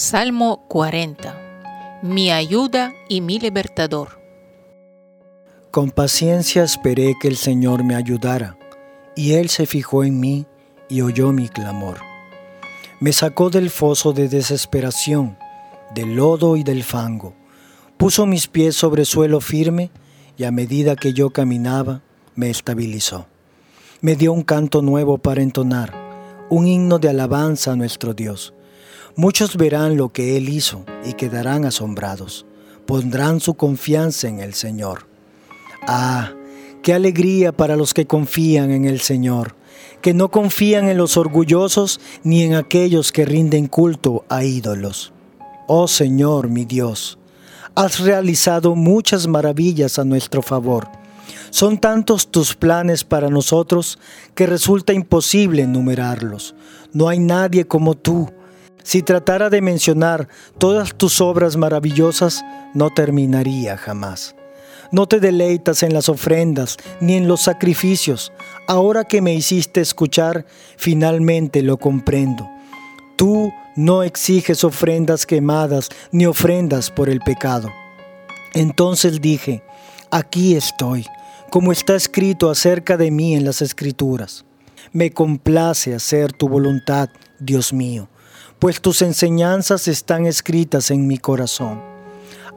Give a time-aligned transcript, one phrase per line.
[0.00, 2.00] Salmo 40.
[2.02, 4.18] Mi ayuda y mi libertador.
[5.70, 8.56] Con paciencia esperé que el Señor me ayudara,
[9.14, 10.46] y Él se fijó en mí
[10.88, 11.98] y oyó mi clamor.
[12.98, 15.36] Me sacó del foso de desesperación,
[15.94, 17.34] del lodo y del fango,
[17.98, 19.90] puso mis pies sobre suelo firme,
[20.38, 22.00] y a medida que yo caminaba,
[22.34, 23.26] me estabilizó.
[24.00, 25.92] Me dio un canto nuevo para entonar,
[26.48, 28.54] un himno de alabanza a nuestro Dios
[29.16, 32.46] Muchos verán lo que Él hizo y quedarán asombrados.
[32.86, 35.06] Pondrán su confianza en el Señor.
[35.86, 36.32] Ah,
[36.82, 39.56] qué alegría para los que confían en el Señor,
[40.00, 45.12] que no confían en los orgullosos ni en aquellos que rinden culto a ídolos.
[45.66, 47.18] Oh Señor, mi Dios,
[47.74, 50.88] has realizado muchas maravillas a nuestro favor.
[51.50, 53.98] Son tantos tus planes para nosotros
[54.34, 56.54] que resulta imposible enumerarlos.
[56.92, 58.30] No hay nadie como tú
[58.82, 60.28] si tratara de mencionar
[60.58, 64.34] todas tus obras maravillosas, no terminaría jamás.
[64.92, 68.32] No te deleitas en las ofrendas ni en los sacrificios.
[68.66, 72.48] Ahora que me hiciste escuchar, finalmente lo comprendo.
[73.16, 77.70] Tú no exiges ofrendas quemadas ni ofrendas por el pecado.
[78.52, 79.62] Entonces dije,
[80.10, 81.06] aquí estoy,
[81.50, 84.44] como está escrito acerca de mí en las escrituras.
[84.92, 88.08] Me complace hacer tu voluntad, Dios mío
[88.60, 91.82] pues tus enseñanzas están escritas en mi corazón.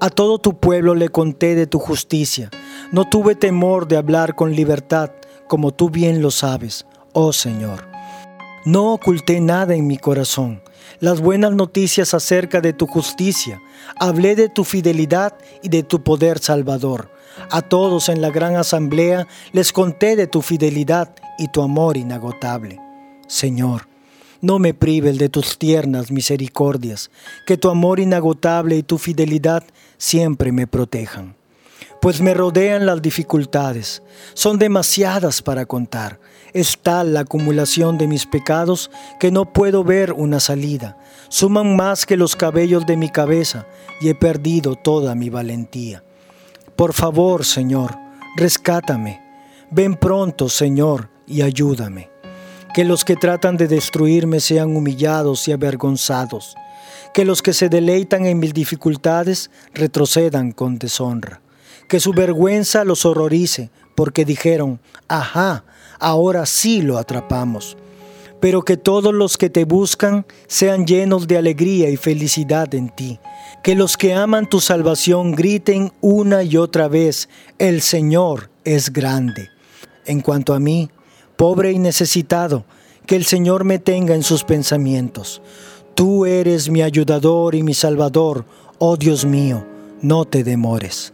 [0.00, 2.50] A todo tu pueblo le conté de tu justicia.
[2.90, 5.12] No tuve temor de hablar con libertad,
[5.46, 7.86] como tú bien lo sabes, oh Señor.
[8.64, 10.60] No oculté nada en mi corazón.
[10.98, 13.60] Las buenas noticias acerca de tu justicia.
[13.98, 17.12] Hablé de tu fidelidad y de tu poder salvador.
[17.50, 22.80] A todos en la gran asamblea les conté de tu fidelidad y tu amor inagotable.
[23.28, 23.91] Señor,
[24.42, 27.10] no me prives de tus tiernas misericordias,
[27.46, 29.62] que tu amor inagotable y tu fidelidad
[29.96, 31.36] siempre me protejan.
[32.00, 34.02] Pues me rodean las dificultades,
[34.34, 36.18] son demasiadas para contar.
[36.52, 40.98] Es tal la acumulación de mis pecados que no puedo ver una salida.
[41.28, 43.66] Suman más que los cabellos de mi cabeza
[44.00, 46.02] y he perdido toda mi valentía.
[46.74, 47.96] Por favor, Señor,
[48.36, 49.22] rescátame.
[49.70, 52.11] Ven pronto, Señor, y ayúdame
[52.72, 56.56] que los que tratan de destruirme sean humillados y avergonzados,
[57.12, 61.42] que los que se deleitan en mis dificultades retrocedan con deshonra,
[61.88, 65.64] que su vergüenza los horrorice, porque dijeron, ajá,
[65.98, 67.76] ahora sí lo atrapamos,
[68.40, 73.20] pero que todos los que te buscan sean llenos de alegría y felicidad en ti,
[73.62, 77.28] que los que aman tu salvación griten una y otra vez,
[77.58, 79.50] el Señor es grande.
[80.04, 80.90] En cuanto a mí,
[81.36, 82.64] pobre y necesitado,
[83.06, 85.42] que el Señor me tenga en sus pensamientos.
[85.94, 88.44] Tú eres mi ayudador y mi salvador,
[88.78, 89.66] oh Dios mío,
[90.00, 91.12] no te demores.